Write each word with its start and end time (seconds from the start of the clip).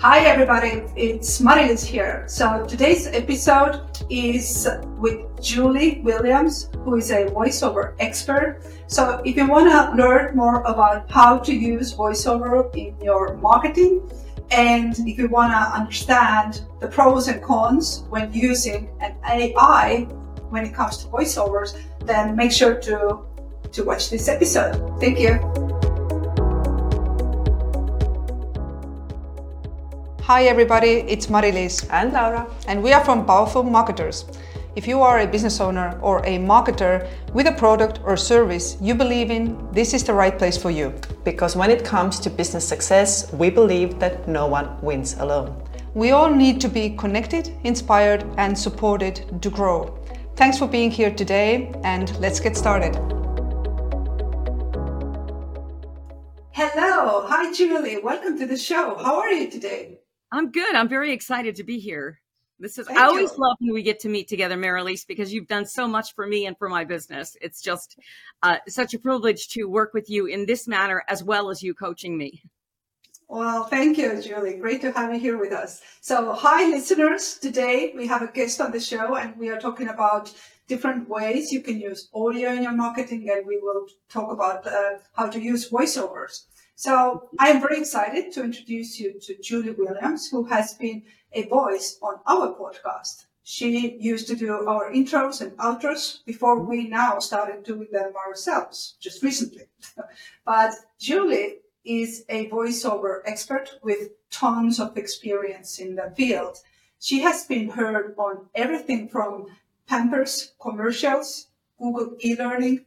Hi 0.00 0.20
everybody, 0.20 0.82
it's 0.96 1.42
Mari-Liis 1.42 1.84
here. 1.84 2.24
So 2.26 2.64
today's 2.64 3.06
episode 3.08 3.82
is 4.08 4.66
with 4.96 5.20
Julie 5.42 6.00
Williams, 6.02 6.70
who 6.84 6.96
is 6.96 7.10
a 7.10 7.26
voiceover 7.26 7.96
expert. 7.98 8.62
So 8.86 9.20
if 9.26 9.36
you 9.36 9.46
want 9.46 9.70
to 9.70 10.02
learn 10.02 10.34
more 10.34 10.62
about 10.62 11.10
how 11.10 11.36
to 11.40 11.52
use 11.54 11.94
voiceover 11.94 12.74
in 12.74 12.98
your 13.02 13.36
marketing, 13.36 14.10
and 14.50 14.98
if 15.06 15.18
you 15.18 15.28
want 15.28 15.52
to 15.52 15.78
understand 15.78 16.62
the 16.80 16.88
pros 16.88 17.28
and 17.28 17.42
cons 17.42 18.04
when 18.08 18.32
using 18.32 18.88
an 19.02 19.14
AI 19.28 20.06
when 20.48 20.64
it 20.64 20.72
comes 20.72 20.96
to 21.04 21.08
voiceovers, 21.08 21.76
then 22.06 22.34
make 22.34 22.52
sure 22.52 22.80
to 22.80 23.18
to 23.72 23.84
watch 23.84 24.08
this 24.08 24.28
episode. 24.28 24.98
Thank 24.98 25.20
you. 25.20 25.69
Hi 30.30 30.44
everybody, 30.44 31.02
it's 31.08 31.28
Mari-Liis 31.28 31.88
and 31.90 32.12
Laura, 32.12 32.46
and 32.68 32.80
we 32.84 32.92
are 32.92 33.04
from 33.04 33.26
Powerful 33.26 33.64
Marketers. 33.64 34.26
If 34.76 34.86
you 34.86 35.00
are 35.00 35.18
a 35.18 35.26
business 35.26 35.60
owner 35.60 35.98
or 36.00 36.20
a 36.20 36.38
marketer 36.38 37.10
with 37.34 37.48
a 37.48 37.52
product 37.52 37.98
or 38.04 38.16
service 38.16 38.76
you 38.80 38.94
believe 38.94 39.32
in, 39.32 39.58
this 39.72 39.92
is 39.92 40.04
the 40.04 40.14
right 40.14 40.38
place 40.38 40.56
for 40.56 40.70
you. 40.70 40.94
Because 41.24 41.56
when 41.56 41.68
it 41.68 41.84
comes 41.84 42.20
to 42.20 42.30
business 42.30 42.64
success, 42.64 43.32
we 43.32 43.50
believe 43.50 43.98
that 43.98 44.28
no 44.28 44.46
one 44.46 44.80
wins 44.82 45.14
alone. 45.14 45.60
We 45.94 46.12
all 46.12 46.30
need 46.32 46.60
to 46.60 46.68
be 46.68 46.90
connected, 46.90 47.52
inspired, 47.64 48.24
and 48.36 48.56
supported 48.56 49.42
to 49.42 49.50
grow. 49.50 49.98
Thanks 50.36 50.58
for 50.58 50.68
being 50.68 50.92
here 50.92 51.12
today, 51.12 51.72
and 51.82 52.16
let's 52.20 52.38
get 52.38 52.56
started. 52.56 52.94
Hello, 56.52 57.26
hi 57.26 57.52
Julie, 57.52 57.98
welcome 58.00 58.38
to 58.38 58.46
the 58.46 58.56
show. 58.56 58.96
How 58.96 59.18
are 59.18 59.32
you 59.32 59.50
today? 59.50 59.99
I'm 60.32 60.50
good. 60.50 60.74
I'm 60.74 60.88
very 60.88 61.12
excited 61.12 61.56
to 61.56 61.64
be 61.64 61.78
here. 61.78 62.20
This 62.58 62.78
is, 62.78 62.86
Thank 62.86 62.98
I 62.98 63.06
always 63.06 63.32
you. 63.32 63.38
love 63.38 63.56
when 63.60 63.72
we 63.72 63.82
get 63.82 64.00
to 64.00 64.08
meet 64.08 64.28
together, 64.28 64.56
Marilise, 64.56 65.06
because 65.06 65.32
you've 65.32 65.48
done 65.48 65.64
so 65.64 65.88
much 65.88 66.14
for 66.14 66.26
me 66.26 66.44
and 66.44 66.56
for 66.58 66.68
my 66.68 66.84
business. 66.84 67.36
It's 67.40 67.62
just 67.62 67.98
uh, 68.42 68.58
such 68.68 68.92
a 68.92 68.98
privilege 68.98 69.48
to 69.50 69.64
work 69.64 69.94
with 69.94 70.10
you 70.10 70.26
in 70.26 70.44
this 70.44 70.68
manner 70.68 71.02
as 71.08 71.24
well 71.24 71.48
as 71.48 71.62
you 71.62 71.72
coaching 71.72 72.18
me. 72.18 72.42
Well, 73.28 73.64
thank 73.64 73.96
you, 73.96 74.20
Julie. 74.20 74.56
Great 74.56 74.82
to 74.82 74.92
have 74.92 75.14
you 75.14 75.20
here 75.20 75.38
with 75.38 75.52
us. 75.52 75.80
So, 76.00 76.32
hi, 76.32 76.68
listeners. 76.68 77.38
Today 77.38 77.92
we 77.96 78.06
have 78.08 78.22
a 78.22 78.26
guest 78.26 78.60
on 78.60 78.72
the 78.72 78.80
show, 78.80 79.14
and 79.14 79.36
we 79.38 79.48
are 79.50 79.58
talking 79.58 79.88
about 79.88 80.34
different 80.66 81.08
ways 81.08 81.52
you 81.52 81.62
can 81.62 81.80
use 81.80 82.08
audio 82.12 82.50
in 82.50 82.64
your 82.64 82.72
marketing, 82.72 83.30
and 83.30 83.46
we 83.46 83.58
will 83.58 83.86
talk 84.08 84.32
about 84.32 84.66
uh, 84.66 84.98
how 85.14 85.28
to 85.28 85.40
use 85.40 85.70
voiceovers. 85.70 86.42
So 86.80 87.28
I 87.38 87.50
am 87.50 87.60
very 87.60 87.80
excited 87.80 88.32
to 88.32 88.42
introduce 88.42 88.98
you 88.98 89.20
to 89.20 89.36
Julie 89.42 89.72
Williams, 89.72 90.30
who 90.30 90.44
has 90.44 90.72
been 90.72 91.02
a 91.30 91.46
voice 91.46 91.98
on 92.00 92.20
our 92.26 92.54
podcast. 92.54 93.26
She 93.42 93.98
used 94.00 94.28
to 94.28 94.34
do 94.34 94.66
our 94.66 94.90
intros 94.90 95.42
and 95.42 95.52
outros 95.58 96.24
before 96.24 96.58
we 96.58 96.88
now 96.88 97.18
started 97.18 97.64
doing 97.64 97.88
them 97.92 98.14
ourselves, 98.26 98.94
just 98.98 99.22
recently. 99.22 99.64
but 100.46 100.72
Julie 100.98 101.56
is 101.84 102.24
a 102.30 102.48
voiceover 102.48 103.20
expert 103.26 103.78
with 103.82 104.12
tons 104.30 104.80
of 104.80 104.96
experience 104.96 105.80
in 105.80 105.96
the 105.96 106.10
field. 106.16 106.56
She 106.98 107.20
has 107.20 107.44
been 107.44 107.68
heard 107.68 108.14
on 108.16 108.46
everything 108.54 109.10
from 109.10 109.48
Pampers 109.86 110.52
commercials, 110.58 111.48
Google 111.78 112.16
e-learning, 112.24 112.86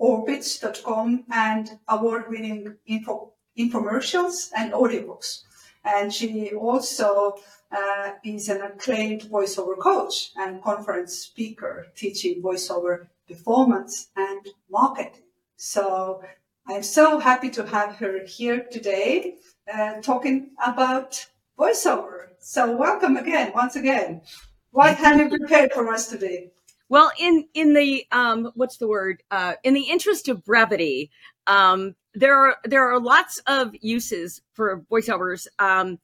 Orbitz.com 0.00 1.24
and 1.30 1.78
award-winning 1.88 2.76
info, 2.86 3.32
infomercials 3.58 4.50
and 4.56 4.72
audiobooks. 4.72 5.42
And 5.84 6.12
she 6.12 6.50
also 6.52 7.36
uh, 7.70 8.12
is 8.24 8.48
an 8.48 8.62
acclaimed 8.62 9.22
voiceover 9.22 9.78
coach 9.78 10.32
and 10.36 10.62
conference 10.62 11.14
speaker 11.18 11.86
teaching 11.94 12.42
voiceover 12.42 13.06
performance 13.28 14.08
and 14.16 14.46
marketing. 14.70 15.22
So 15.56 16.22
I'm 16.66 16.82
so 16.82 17.18
happy 17.18 17.50
to 17.50 17.66
have 17.66 17.96
her 17.96 18.20
here 18.26 18.66
today 18.70 19.36
uh, 19.72 20.00
talking 20.02 20.50
about 20.64 21.26
voiceover. 21.58 22.28
So 22.38 22.76
welcome 22.76 23.16
again, 23.16 23.52
once 23.54 23.76
again. 23.76 24.22
What 24.70 24.96
have 24.98 25.18
you 25.18 25.28
prepared 25.28 25.72
for 25.72 25.90
us 25.92 26.08
today? 26.08 26.50
Well, 26.88 27.10
in 27.18 27.46
in 27.54 27.74
the 27.74 28.06
um, 28.12 28.52
what's 28.54 28.76
the 28.76 28.86
word? 28.86 29.22
Uh, 29.30 29.54
in 29.64 29.74
the 29.74 29.82
interest 29.82 30.28
of 30.28 30.44
brevity, 30.44 31.10
um, 31.46 31.96
there 32.14 32.36
are 32.36 32.56
there 32.64 32.88
are 32.88 33.00
lots 33.00 33.38
of 33.46 33.74
uses 33.80 34.40
for 34.54 34.82
voiceovers, 34.90 35.48
um, 35.58 35.98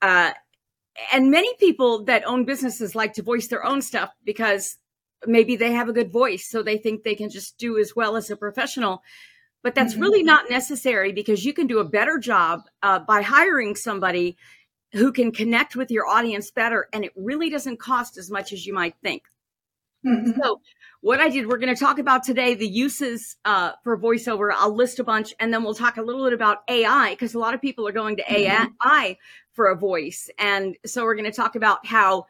uh, 0.00 0.30
and 1.12 1.30
many 1.30 1.54
people 1.58 2.04
that 2.04 2.26
own 2.26 2.44
businesses 2.44 2.94
like 2.94 3.12
to 3.14 3.22
voice 3.22 3.48
their 3.48 3.64
own 3.64 3.82
stuff 3.82 4.10
because 4.24 4.78
maybe 5.26 5.54
they 5.54 5.72
have 5.72 5.88
a 5.88 5.92
good 5.92 6.10
voice, 6.10 6.46
so 6.46 6.62
they 6.62 6.78
think 6.78 7.02
they 7.02 7.14
can 7.14 7.28
just 7.28 7.58
do 7.58 7.78
as 7.78 7.94
well 7.94 8.16
as 8.16 8.30
a 8.30 8.36
professional. 8.36 9.02
But 9.62 9.74
that's 9.74 9.92
mm-hmm. 9.94 10.02
really 10.02 10.22
not 10.22 10.48
necessary 10.48 11.12
because 11.12 11.44
you 11.44 11.52
can 11.52 11.66
do 11.66 11.80
a 11.80 11.84
better 11.84 12.18
job 12.18 12.62
uh, 12.82 13.00
by 13.00 13.20
hiring 13.20 13.74
somebody 13.74 14.38
who 14.92 15.12
can 15.12 15.30
connect 15.30 15.76
with 15.76 15.90
your 15.90 16.06
audience 16.06 16.50
better, 16.50 16.88
and 16.94 17.04
it 17.04 17.12
really 17.16 17.50
doesn't 17.50 17.78
cost 17.78 18.16
as 18.16 18.30
much 18.30 18.54
as 18.54 18.66
you 18.66 18.72
might 18.72 18.94
think. 19.02 19.24
Mm-hmm. 20.06 20.40
So, 20.40 20.60
what 21.00 21.20
I 21.20 21.28
did, 21.28 21.46
we're 21.46 21.58
going 21.58 21.74
to 21.74 21.78
talk 21.78 21.98
about 21.98 22.24
today 22.24 22.54
the 22.54 22.66
uses 22.66 23.36
uh, 23.44 23.72
for 23.84 23.98
voiceover. 23.98 24.50
I'll 24.54 24.74
list 24.74 24.98
a 24.98 25.04
bunch, 25.04 25.34
and 25.40 25.52
then 25.52 25.62
we'll 25.62 25.74
talk 25.74 25.96
a 25.96 26.02
little 26.02 26.24
bit 26.24 26.32
about 26.32 26.58
AI 26.68 27.10
because 27.10 27.34
a 27.34 27.38
lot 27.38 27.54
of 27.54 27.60
people 27.60 27.86
are 27.86 27.92
going 27.92 28.16
to 28.16 28.22
mm-hmm. 28.22 28.66
AI 28.86 29.18
for 29.52 29.66
a 29.66 29.76
voice, 29.76 30.30
and 30.38 30.76
so 30.84 31.04
we're 31.04 31.14
going 31.14 31.30
to 31.30 31.36
talk 31.36 31.56
about 31.56 31.84
how 31.84 32.26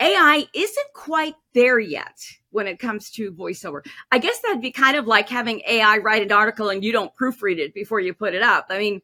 AI 0.00 0.46
isn't 0.54 0.92
quite 0.94 1.34
there 1.52 1.78
yet 1.78 2.20
when 2.50 2.66
it 2.66 2.78
comes 2.78 3.10
to 3.10 3.32
voiceover. 3.32 3.86
I 4.10 4.18
guess 4.18 4.40
that'd 4.40 4.60
be 4.60 4.72
kind 4.72 4.96
of 4.96 5.06
like 5.06 5.28
having 5.28 5.62
AI 5.68 5.98
write 5.98 6.22
an 6.22 6.32
article 6.32 6.68
and 6.68 6.84
you 6.84 6.92
don't 6.92 7.14
proofread 7.14 7.58
it 7.58 7.74
before 7.74 8.00
you 8.00 8.12
put 8.12 8.34
it 8.34 8.42
up. 8.42 8.66
I 8.70 8.78
mean, 8.78 9.02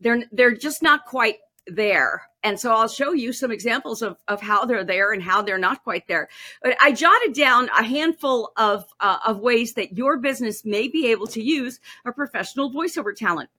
they're 0.00 0.22
they're 0.32 0.54
just 0.54 0.82
not 0.82 1.04
quite 1.04 1.36
there. 1.66 2.22
And 2.42 2.58
so 2.58 2.72
I'll 2.72 2.88
show 2.88 3.12
you 3.12 3.32
some 3.32 3.50
examples 3.50 4.02
of, 4.02 4.16
of 4.26 4.40
how 4.40 4.64
they're 4.64 4.84
there 4.84 5.12
and 5.12 5.22
how 5.22 5.42
they're 5.42 5.58
not 5.58 5.84
quite 5.84 6.08
there. 6.08 6.28
But 6.62 6.76
I 6.80 6.92
jotted 6.92 7.34
down 7.34 7.68
a 7.68 7.82
handful 7.82 8.52
of, 8.56 8.84
uh, 8.98 9.18
of 9.26 9.40
ways 9.40 9.74
that 9.74 9.96
your 9.96 10.16
business 10.18 10.64
may 10.64 10.88
be 10.88 11.10
able 11.10 11.26
to 11.28 11.42
use 11.42 11.80
a 12.04 12.12
professional 12.12 12.72
voiceover 12.72 13.14
talent. 13.14 13.50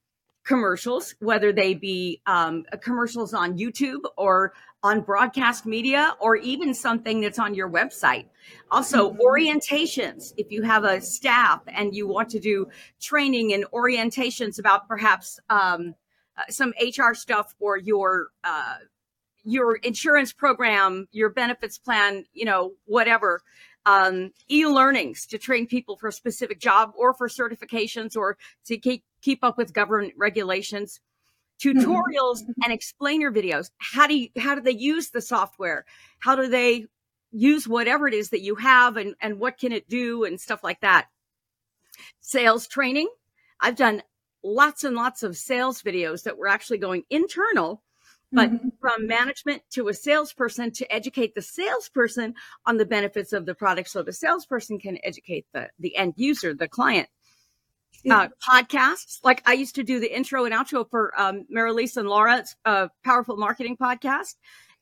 Commercials, 0.44 1.13
whether 1.19 1.53
they 1.53 1.75
be 1.75 2.19
um, 2.25 2.66
commercials 2.81 3.31
on 3.31 3.59
YouTube 3.59 4.01
or 4.17 4.53
on 4.81 5.01
broadcast 5.01 5.67
media 5.67 6.16
or 6.19 6.35
even 6.35 6.73
something 6.73 7.22
that's 7.22 7.38
on 7.38 7.53
your 7.53 7.69
website. 7.69 8.25
Also, 8.72 9.11
mm-hmm. 9.11 9.22
orientations. 9.22 10.34
If 10.38 10.51
you 10.51 10.63
have 10.63 10.84
a 10.84 11.00
staff 11.00 11.61
and 11.67 11.95
you 11.95 12.07
want 12.07 12.29
to 12.29 12.40
do 12.40 12.67
training 13.00 13.53
and 13.53 13.66
orientations 13.72 14.57
about 14.57 14.88
perhaps 14.88 15.40
um, 15.51 15.94
uh, 16.37 16.43
some 16.49 16.73
HR 16.79 17.13
stuff 17.13 17.55
or 17.59 17.77
your 17.77 18.29
uh, 18.43 18.77
your 19.43 19.75
insurance 19.77 20.33
program, 20.33 21.07
your 21.11 21.29
benefits 21.29 21.77
plan, 21.77 22.25
you 22.33 22.45
know, 22.45 22.73
whatever. 22.85 23.41
Um, 23.83 24.31
e-learnings 24.47 25.25
to 25.27 25.39
train 25.39 25.65
people 25.65 25.97
for 25.97 26.09
a 26.09 26.11
specific 26.11 26.59
job 26.59 26.91
or 26.95 27.15
for 27.15 27.27
certifications 27.27 28.15
or 28.15 28.37
to 28.65 28.77
keep 28.77 29.03
keep 29.21 29.43
up 29.43 29.57
with 29.57 29.73
government 29.73 30.13
regulations. 30.17 30.99
Tutorials 31.59 32.41
mm-hmm. 32.41 32.63
and 32.63 32.73
explainer 32.73 33.31
videos. 33.31 33.71
How 33.79 34.07
do 34.07 34.15
you 34.15 34.29
how 34.37 34.55
do 34.55 34.61
they 34.61 34.71
use 34.71 35.09
the 35.09 35.21
software? 35.21 35.85
How 36.19 36.35
do 36.35 36.47
they 36.47 36.85
use 37.31 37.67
whatever 37.67 38.07
it 38.07 38.13
is 38.13 38.29
that 38.29 38.41
you 38.41 38.55
have 38.55 38.97
and 38.97 39.15
and 39.19 39.39
what 39.39 39.57
can 39.57 39.71
it 39.71 39.89
do 39.89 40.25
and 40.25 40.39
stuff 40.39 40.63
like 40.63 40.81
that? 40.81 41.07
Sales 42.19 42.67
training. 42.67 43.09
I've 43.59 43.75
done 43.75 44.01
lots 44.43 44.84
and 44.84 44.96
lots 44.96 45.23
of 45.23 45.38
sales 45.38 45.82
videos 45.82 46.23
that 46.23 46.38
were 46.38 46.47
actually 46.47 46.78
going 46.78 47.03
internal, 47.09 47.82
but 48.32 48.52
mm-hmm. 48.52 48.70
from 48.79 49.08
management 49.08 49.61
to 49.72 49.90
a 49.90 49.93
salesperson 49.93 50.72
to 50.72 50.91
educate 50.91 51.35
the 51.35 51.41
salesperson 51.41 52.34
on 52.66 52.78
the 52.78 52.85
benefits 52.85 53.34
of 53.34 53.46
the 53.46 53.55
product 53.55 53.90
so 53.90 54.02
the 54.02 54.14
salesperson 54.14 54.79
can 54.79 54.97
educate 55.03 55.46
the, 55.53 55.70
the 55.79 55.96
end 55.96 56.14
user, 56.17 56.53
the 56.53 56.67
client. 56.67 57.08
Uh, 58.09 58.29
podcasts, 58.49 59.20
like 59.23 59.43
I 59.46 59.53
used 59.53 59.76
to 59.76 59.84
do 59.84 59.99
the 59.99 60.16
intro 60.16 60.46
and 60.46 60.55
outro 60.55 60.90
for 60.90 61.14
um, 61.20 61.46
Marilisa 61.55 61.97
and 61.97 62.09
Laura, 62.09 62.37
it's 62.37 62.55
a 62.66 62.90
powerful 63.03 63.37
marketing 63.37 63.78
podcast. 63.78 64.37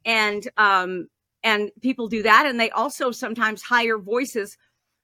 And, 0.06 0.48
um, 0.56 1.10
and 1.44 1.70
people 1.82 2.08
do 2.08 2.24
that. 2.24 2.46
And 2.46 2.58
they 2.58 2.70
also 2.70 3.12
sometimes 3.12 3.62
hire 3.62 3.98
voices 3.98 4.58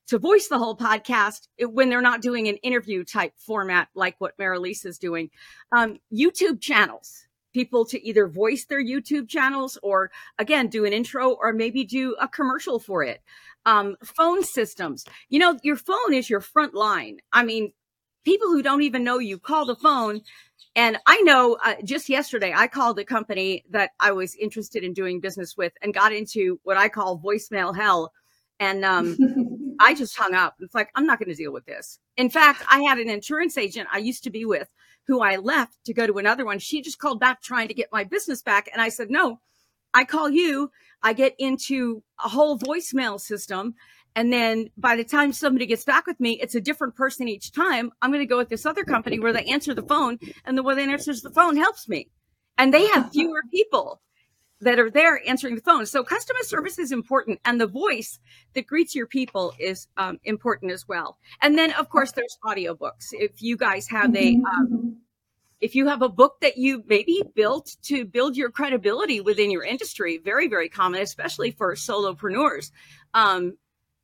to 0.08 0.20
voice 0.20 0.48
the 0.48 0.58
whole 0.58 0.78
podcast 0.78 1.48
when 1.60 1.90
they're 1.90 2.02
not 2.02 2.22
doing 2.22 2.48
an 2.48 2.58
interview 2.58 3.04
type 3.04 3.34
format 3.38 3.88
like 3.96 4.16
what 4.20 4.38
Marilise 4.38 4.86
is 4.86 4.98
doing. 4.98 5.30
Um, 5.72 6.00
YouTube 6.14 6.62
channels, 6.62 7.28
people 7.54 7.86
to 7.86 8.06
either 8.06 8.28
voice 8.28 8.66
their 8.66 8.84
YouTube 8.84 9.28
channels 9.30 9.78
or 9.82 10.12
again, 10.38 10.68
do 10.68 10.86
an 10.86 10.94
intro 10.94 11.32
or 11.32 11.54
maybe 11.54 11.84
do 11.84 12.16
a 12.20 12.28
commercial 12.28 12.80
for 12.80 13.04
it. 13.04 13.22
Um, 13.66 13.96
phone 14.04 14.44
systems, 14.44 15.06
you 15.30 15.40
know, 15.40 15.58
your 15.64 15.76
phone 15.78 16.14
is 16.14 16.30
your 16.30 16.42
front 16.42 16.76
line. 16.76 17.18
I 17.34 17.44
mean, 17.44 17.72
people 18.26 18.48
who 18.48 18.62
don't 18.62 18.84
even 18.84 19.04
know 19.04 19.20
you 19.20 19.40
call 19.40 19.66
the 19.66 19.76
phone. 19.76 20.22
And 20.76 20.98
I 21.08 21.22
know 21.22 21.58
uh, 21.64 21.76
just 21.84 22.10
yesterday, 22.10 22.54
I 22.54 22.68
called 22.68 23.00
a 23.00 23.06
company 23.06 23.64
that 23.70 23.92
I 24.00 24.12
was 24.12 24.36
interested 24.36 24.84
in 24.84 24.94
doing 24.94 25.22
business 25.22 25.56
with 25.56 25.72
and 25.82 25.94
got 25.94 26.12
into 26.12 26.60
what 26.64 26.76
I 26.76 26.90
call 26.90 27.18
voicemail 27.20 27.76
hell. 27.76 28.12
And 28.60 28.84
um, 28.84 29.18
I 29.80 29.94
just 29.94 30.18
hung 30.18 30.34
up. 30.34 30.56
It's 30.60 30.76
like, 30.76 30.90
I'm 30.96 31.06
not 31.06 31.20
going 31.20 31.30
to 31.30 31.36
deal 31.36 31.52
with 31.52 31.66
this. 31.66 32.00
In 32.18 32.30
fact, 32.30 32.64
I 32.70 32.82
had 32.82 32.98
an 32.98 33.10
insurance 33.10 33.58
agent 33.58 33.88
I 33.92 34.00
used 34.00 34.24
to 34.24 34.30
be 34.30 34.46
with 34.46 34.70
who 35.08 35.22
I 35.22 35.36
left 35.38 35.84
to 35.86 35.94
go 35.94 36.08
to 36.08 36.18
another 36.18 36.46
one. 36.46 36.60
She 36.60 36.82
just 36.82 37.00
called 37.00 37.20
back 37.20 37.42
trying 37.42 37.68
to 37.68 37.74
get 37.74 37.92
my 37.92 38.04
business 38.04 38.42
back. 38.42 38.70
And 38.74 38.82
I 38.82 38.90
said, 38.90 39.10
no, 39.10 39.40
I 39.94 40.04
call 40.04 40.30
you. 40.30 40.72
I 41.04 41.14
get 41.14 41.36
into 41.38 42.04
a 42.24 42.30
whole 42.30 42.58
voicemail 42.58 43.20
system. 43.20 43.76
And 44.16 44.32
then 44.32 44.70
by 44.78 44.96
the 44.96 45.04
time 45.04 45.34
somebody 45.34 45.66
gets 45.66 45.84
back 45.84 46.08
with 46.08 46.20
me, 46.20 46.40
it's 46.42 46.56
a 46.56 46.62
different 46.62 46.96
person 46.96 47.28
each 47.28 47.52
time. 47.52 47.92
I'm 48.02 48.12
going 48.12 48.24
to 48.24 48.26
go 48.26 48.38
with 48.38 48.50
this 48.50 48.66
other 48.66 48.84
company 48.84 49.20
where 49.20 49.34
they 49.34 49.44
answer 49.46 49.74
the 49.74 49.84
phone 49.84 50.18
and 50.46 50.58
the 50.58 50.64
one 50.64 50.78
that 50.78 50.90
answers 50.90 51.22
the 51.22 51.30
phone 51.30 51.58
helps 51.58 51.88
me. 51.88 52.10
And 52.58 52.74
they 52.74 52.86
have 52.88 53.12
fewer 53.12 53.42
people 53.52 54.02
that 54.62 54.80
are 54.80 54.90
there 54.90 55.22
answering 55.28 55.56
the 55.56 55.62
phone. 55.62 55.86
So 55.86 56.04
customer 56.04 56.40
service 56.44 56.80
is 56.80 56.92
important, 56.92 57.40
and 57.46 57.60
the 57.60 57.68
voice 57.68 58.20
that 58.54 58.68
greets 58.68 58.96
your 58.96 59.08
people 59.08 59.54
is 59.60 59.88
um, 59.98 60.20
important 60.24 60.72
as 60.72 60.88
well. 60.88 61.18
And 61.42 61.58
then, 61.58 61.72
of 61.74 61.90
course, 61.90 62.12
there's 62.12 62.38
audiobooks. 62.44 63.08
If 63.12 63.42
you 63.42 63.58
guys 63.58 63.88
have 63.88 64.16
a 64.16 64.36
um, 64.36 64.98
if 65.62 65.74
you 65.74 65.88
have 65.88 66.02
a 66.02 66.10
book 66.10 66.36
that 66.42 66.58
you 66.58 66.84
maybe 66.88 67.24
built 67.36 67.76
to 67.84 68.06
build 68.06 68.36
your 68.38 68.50
credibility 68.50 69.22
within 69.22 69.52
your 69.52 69.64
industry, 69.64 70.18
very 70.18 70.48
very 70.48 70.70
common, 70.70 71.02
especially 71.02 71.52
for 71.52 71.76
solopreneurs. 71.76 72.72
Um, 73.14 73.58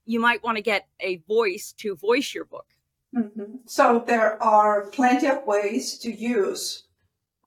you 0.05 0.19
might 0.19 0.43
want 0.43 0.57
to 0.57 0.63
get 0.63 0.87
a 0.99 1.17
voice 1.27 1.73
to 1.77 1.95
voice 1.95 2.33
your 2.33 2.45
book. 2.45 2.65
Mm-hmm. 3.15 3.57
So 3.65 4.03
there 4.05 4.41
are 4.41 4.87
plenty 4.87 5.27
of 5.27 5.45
ways 5.45 5.97
to 5.99 6.11
use 6.11 6.83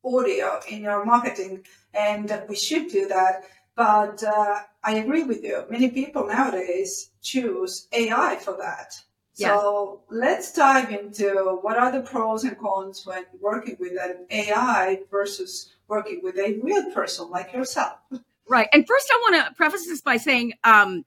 audio 0.05 0.61
in 0.69 0.83
your 0.83 1.05
marketing, 1.05 1.65
and 1.95 2.43
we 2.49 2.57
should 2.57 2.89
do 2.89 3.09
that. 3.09 3.45
But 3.77 4.23
uh, 4.23 4.61
I 4.85 4.97
agree 4.97 5.25
with 5.25 5.43
you. 5.43 5.65
Many 5.69 5.91
people 5.91 6.27
nowadays 6.27 7.11
choose 7.23 7.89
AI 7.93 8.37
for 8.37 8.57
that. 8.59 8.95
Yeah. 9.37 9.59
So 9.59 10.03
let's 10.11 10.53
dive 10.53 10.91
into 10.93 11.59
what 11.63 11.77
are 11.77 11.91
the 11.91 12.03
pros 12.03 12.45
and 12.45 12.57
cons 12.57 13.05
when 13.05 13.25
working 13.41 13.77
with 13.81 13.93
an 14.01 14.27
AI 14.31 15.01
versus 15.11 15.75
working 15.89 16.21
with 16.23 16.39
a 16.39 16.61
real 16.63 16.93
person 16.93 17.31
like 17.31 17.53
yourself. 17.53 17.99
Right. 18.49 18.69
And 18.73 18.87
first, 18.87 19.11
I 19.11 19.17
want 19.23 19.47
to 19.47 19.55
preface 19.55 19.87
this 19.87 20.03
by 20.03 20.19
saying 20.19 20.53
um, 20.63 21.05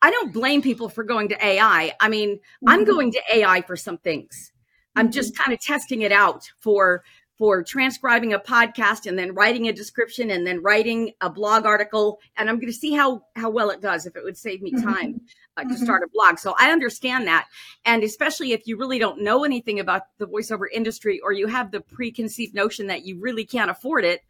I 0.00 0.10
don't 0.10 0.32
blame 0.32 0.62
people 0.62 0.88
for 0.88 1.04
going 1.04 1.28
to 1.30 1.44
AI. 1.44 1.92
I 2.00 2.08
mean, 2.08 2.36
mm-hmm. 2.36 2.68
I'm 2.68 2.84
going 2.84 3.12
to 3.12 3.20
AI 3.32 3.60
for 3.62 3.76
some 3.76 3.98
things. 3.98 4.52
I'm 4.96 5.10
just 5.10 5.34
mm-hmm. 5.34 5.42
kind 5.42 5.54
of 5.54 5.60
testing 5.60 6.02
it 6.02 6.12
out 6.12 6.50
for 6.60 7.02
for 7.36 7.62
transcribing 7.62 8.32
a 8.32 8.38
podcast 8.38 9.06
and 9.06 9.18
then 9.18 9.34
writing 9.34 9.66
a 9.68 9.72
description 9.72 10.30
and 10.30 10.46
then 10.46 10.62
writing 10.62 11.12
a 11.20 11.28
blog 11.28 11.66
article 11.66 12.20
and 12.36 12.48
i'm 12.48 12.56
going 12.56 12.66
to 12.66 12.72
see 12.72 12.92
how 12.92 13.22
how 13.36 13.50
well 13.50 13.70
it 13.70 13.80
does 13.80 14.06
if 14.06 14.16
it 14.16 14.22
would 14.22 14.36
save 14.36 14.62
me 14.62 14.72
mm-hmm. 14.72 14.88
time 14.88 15.20
uh, 15.56 15.62
to 15.62 15.68
mm-hmm. 15.68 15.84
start 15.84 16.02
a 16.02 16.08
blog 16.12 16.38
so 16.38 16.54
i 16.58 16.70
understand 16.70 17.26
that 17.26 17.46
and 17.84 18.02
especially 18.02 18.52
if 18.52 18.66
you 18.66 18.76
really 18.76 18.98
don't 18.98 19.22
know 19.22 19.44
anything 19.44 19.80
about 19.80 20.02
the 20.18 20.26
voiceover 20.26 20.66
industry 20.72 21.20
or 21.20 21.32
you 21.32 21.46
have 21.46 21.70
the 21.70 21.80
preconceived 21.80 22.54
notion 22.54 22.86
that 22.86 23.04
you 23.04 23.18
really 23.20 23.44
can't 23.44 23.70
afford 23.70 24.04
it 24.04 24.22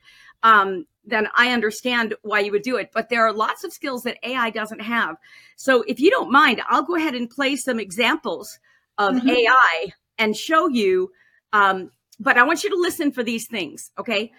um, 0.43 0.87
then 1.05 1.29
i 1.37 1.51
understand 1.51 2.15
why 2.23 2.41
you 2.41 2.53
would 2.53 2.63
do 2.63 2.77
it 2.77 2.91
but 2.95 3.09
there 3.09 3.27
are 3.27 3.33
lots 3.33 3.65
of 3.65 3.73
skills 3.73 4.03
that 4.03 4.19
ai 4.23 4.51
doesn't 4.51 4.81
have 4.81 5.17
so 5.57 5.83
if 5.83 6.01
you 6.01 6.11
don't 6.11 6.33
mind 6.33 6.63
i'll 6.69 6.83
go 6.83 6.97
ahead 6.97 7.15
and 7.15 7.29
play 7.29 7.57
some 7.57 7.79
examples 7.79 8.59
of 8.97 9.15
mm-hmm. 9.15 9.29
ai 9.29 9.93
and 10.19 10.37
show 10.37 10.69
you 10.69 11.11
um, 11.53 11.91
but 12.21 12.37
I 12.39 12.45
want 12.45 12.65
you 12.65 12.71
to 12.71 12.77
listen 12.77 13.13
for 13.13 13.23
these 13.23 13.47
things, 13.47 13.91
okay? 13.99 14.33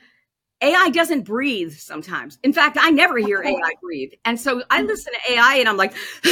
AI 0.61 0.89
doesn't 0.89 1.23
breathe 1.23 1.73
sometimes. 1.73 2.39
In 2.43 2.53
fact, 2.53 2.77
I 2.79 2.89
never 2.89 3.17
hear 3.17 3.43
AI 3.43 3.71
breathe. 3.81 4.13
And 4.23 4.39
so 4.39 4.63
I 4.69 4.81
mm. 4.81 4.87
listen 4.87 5.13
to 5.13 5.33
AI 5.33 5.57
and 5.57 5.67
I'm 5.67 5.77
like, 5.77 5.93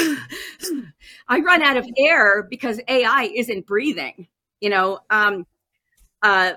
I 1.27 1.39
run 1.39 1.61
out 1.61 1.77
of 1.77 1.85
air 1.97 2.43
because 2.43 2.79
AI 2.87 3.31
isn't 3.35 3.67
breathing. 3.67 4.27
You 4.61 4.69
know, 4.69 4.99
um, 5.09 5.45
uh, 6.21 6.53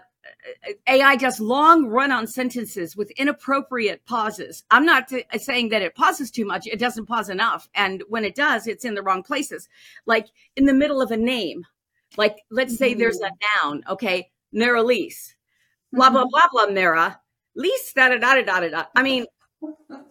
AI 0.86 1.16
does 1.16 1.40
long 1.40 1.86
run 1.86 2.12
on 2.12 2.26
sentences 2.26 2.96
with 2.96 3.10
inappropriate 3.12 4.04
pauses. 4.06 4.64
I'm 4.70 4.86
not 4.86 5.08
t- 5.08 5.24
saying 5.38 5.70
that 5.70 5.82
it 5.82 5.96
pauses 5.96 6.30
too 6.30 6.44
much, 6.44 6.66
it 6.66 6.78
doesn't 6.78 7.06
pause 7.06 7.28
enough. 7.28 7.68
And 7.74 8.02
when 8.08 8.24
it 8.24 8.34
does, 8.34 8.66
it's 8.66 8.84
in 8.84 8.94
the 8.94 9.02
wrong 9.02 9.22
places. 9.22 9.68
Like 10.06 10.28
in 10.54 10.66
the 10.66 10.74
middle 10.74 11.00
of 11.00 11.10
a 11.10 11.16
name, 11.16 11.64
like 12.16 12.36
let's 12.50 12.76
say 12.76 12.94
there's 12.94 13.20
a 13.20 13.26
mm-hmm. 13.26 13.68
noun, 13.68 13.84
okay? 13.90 14.30
Maralise. 14.54 15.34
Blah, 15.92 16.10
blah, 16.10 16.22
mm-hmm. 16.22 16.30
blah, 16.30 16.66
blah, 16.66 16.74
Mara. 16.74 17.20
Lease, 17.54 17.92
da, 17.92 18.08
da, 18.08 18.18
da, 18.18 18.42
da, 18.42 18.60
da, 18.60 18.68
da. 18.68 18.84
I 18.94 19.02
mean, 19.02 19.26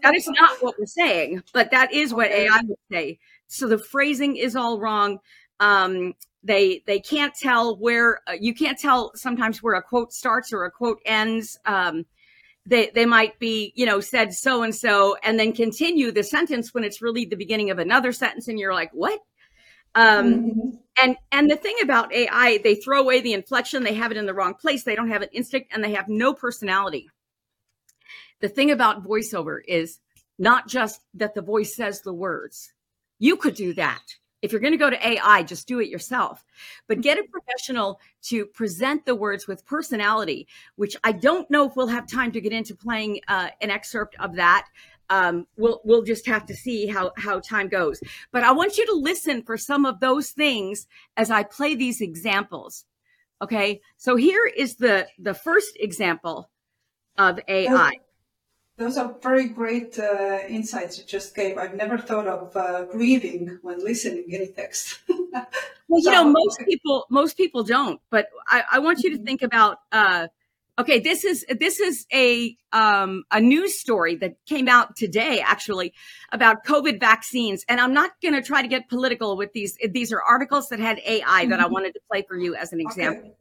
that 0.01 0.15
is 0.15 0.27
not 0.27 0.57
what 0.61 0.75
we're 0.79 0.85
saying, 0.85 1.43
but 1.53 1.71
that 1.71 1.93
is 1.93 2.13
what 2.13 2.31
AI 2.31 2.61
would 2.63 2.77
say. 2.91 3.19
So 3.47 3.67
the 3.67 3.77
phrasing 3.77 4.35
is 4.35 4.55
all 4.55 4.79
wrong. 4.79 5.19
Um, 5.59 6.13
they 6.43 6.83
they 6.85 6.99
can't 6.99 7.33
tell 7.33 7.77
where 7.77 8.19
uh, 8.27 8.33
you 8.39 8.53
can't 8.53 8.77
tell 8.77 9.11
sometimes 9.15 9.63
where 9.63 9.75
a 9.75 9.81
quote 9.81 10.13
starts 10.13 10.53
or 10.53 10.65
a 10.65 10.71
quote 10.71 10.99
ends. 11.05 11.57
Um, 11.65 12.05
they 12.65 12.91
they 12.93 13.05
might 13.05 13.37
be 13.39 13.71
you 13.75 13.85
know 13.85 13.99
said 13.99 14.33
so 14.33 14.63
and 14.63 14.73
so 14.73 15.15
and 15.23 15.39
then 15.39 15.53
continue 15.53 16.11
the 16.11 16.23
sentence 16.23 16.73
when 16.73 16.83
it's 16.83 17.01
really 17.01 17.25
the 17.25 17.35
beginning 17.35 17.69
of 17.69 17.79
another 17.79 18.11
sentence 18.11 18.47
and 18.47 18.59
you're 18.59 18.73
like 18.73 18.91
what 18.91 19.19
um, 19.93 20.33
mm-hmm. 20.33 20.69
And 21.01 21.17
and 21.31 21.49
the 21.49 21.57
thing 21.57 21.75
about 21.83 22.13
AI, 22.13 22.59
they 22.63 22.75
throw 22.75 23.01
away 23.01 23.21
the 23.21 23.33
inflection, 23.33 23.83
they 23.83 23.93
have 23.95 24.11
it 24.11 24.17
in 24.17 24.25
the 24.25 24.33
wrong 24.33 24.53
place, 24.53 24.83
they 24.83 24.95
don't 24.95 25.09
have 25.09 25.21
an 25.21 25.29
instinct, 25.33 25.71
and 25.73 25.83
they 25.83 25.93
have 25.93 26.07
no 26.07 26.33
personality. 26.33 27.09
The 28.39 28.49
thing 28.49 28.71
about 28.71 29.03
voiceover 29.03 29.59
is 29.67 29.99
not 30.37 30.67
just 30.67 31.01
that 31.13 31.33
the 31.33 31.41
voice 31.41 31.75
says 31.75 32.01
the 32.01 32.13
words. 32.13 32.73
You 33.19 33.37
could 33.37 33.55
do 33.55 33.73
that. 33.73 34.01
If 34.41 34.51
you're 34.51 34.61
going 34.61 34.73
to 34.73 34.77
go 34.77 34.89
to 34.89 35.07
AI, 35.07 35.43
just 35.43 35.67
do 35.67 35.79
it 35.79 35.87
yourself. 35.87 36.45
But 36.87 37.01
get 37.01 37.17
a 37.17 37.23
professional 37.23 37.99
to 38.23 38.45
present 38.45 39.05
the 39.05 39.15
words 39.15 39.47
with 39.47 39.65
personality, 39.65 40.47
which 40.75 40.95
I 41.03 41.13
don't 41.13 41.49
know 41.49 41.65
if 41.67 41.75
we'll 41.75 41.87
have 41.87 42.07
time 42.07 42.31
to 42.33 42.41
get 42.41 42.53
into 42.53 42.75
playing 42.75 43.21
uh, 43.27 43.49
an 43.61 43.71
excerpt 43.71 44.15
of 44.19 44.35
that 44.35 44.67
um, 45.09 45.47
we'll 45.57 45.81
we'll 45.83 46.03
just 46.03 46.25
have 46.27 46.45
to 46.47 46.55
see 46.55 46.87
how 46.87 47.11
how 47.17 47.39
time 47.39 47.67
goes. 47.67 48.01
But 48.31 48.43
I 48.43 48.51
want 48.51 48.77
you 48.77 48.85
to 48.87 48.93
listen 48.93 49.43
for 49.43 49.57
some 49.57 49.85
of 49.85 49.99
those 49.99 50.31
things 50.31 50.87
as 51.17 51.31
I 51.31 51.43
play 51.43 51.75
these 51.75 52.01
examples. 52.01 52.85
Okay, 53.41 53.81
so 53.97 54.15
here 54.15 54.45
is 54.45 54.75
the 54.75 55.07
the 55.19 55.33
first 55.33 55.77
example 55.79 56.49
of 57.17 57.39
AI. 57.47 57.99
Those 58.77 58.97
are 58.97 59.15
very 59.21 59.47
great 59.47 59.97
uh, 59.97 60.39
insights 60.49 60.97
you 60.97 61.05
just 61.05 61.33
gave. 61.33 61.57
I've 61.57 61.75
never 61.75 61.97
thought 61.97 62.27
of 62.27 62.55
uh, 62.57 62.83
grieving 62.85 63.57
when 63.61 63.81
listening 63.81 64.25
any 64.29 64.47
text. 64.47 64.99
well, 65.07 66.01
you 66.01 66.11
know, 66.11 66.25
most 66.25 66.59
people 66.67 67.05
most 67.09 67.37
people 67.37 67.63
don't. 67.63 68.01
But 68.09 68.27
I, 68.49 68.63
I 68.73 68.79
want 68.79 68.99
you 68.99 69.11
to 69.11 69.15
mm-hmm. 69.15 69.25
think 69.25 69.41
about. 69.43 69.79
Uh, 69.91 70.27
Okay, 70.77 70.99
this 70.99 71.23
is 71.23 71.45
this 71.57 71.79
is 71.79 72.05
a 72.13 72.55
um, 72.73 73.23
a 73.31 73.39
news 73.39 73.79
story 73.79 74.15
that 74.17 74.35
came 74.45 74.67
out 74.67 74.97
today, 74.97 75.39
actually, 75.39 75.93
about 76.33 76.65
COVID 76.65 76.99
vaccines. 76.99 77.63
And 77.69 77.79
I'm 77.79 77.93
not 77.93 78.11
going 78.21 78.33
to 78.33 78.41
try 78.41 78.61
to 78.61 78.67
get 78.67 78.89
political 78.89 79.37
with 79.37 79.53
these. 79.53 79.77
These 79.89 80.11
are 80.11 80.21
articles 80.21 80.67
that 80.69 80.79
had 80.79 80.99
AI 81.05 81.21
mm-hmm. 81.21 81.51
that 81.51 81.59
I 81.59 81.63
mm-hmm. 81.63 81.73
wanted 81.73 81.93
to 81.93 82.01
play 82.11 82.25
for 82.27 82.37
you 82.37 82.55
as 82.55 82.73
an 82.73 82.81
example. 82.81 83.21
Okay. 83.21 83.35